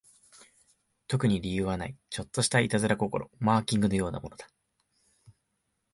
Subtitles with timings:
[1.07, 4.47] 特に理由はない、ちょっとした悪戯心、マーキングのようなものだ